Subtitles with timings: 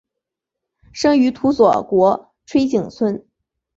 [0.91, 3.23] 生于土佐国吹井村。